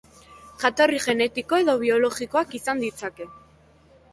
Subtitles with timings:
[0.63, 3.29] Jatorri genetiko edo biologikoak izan ditzake.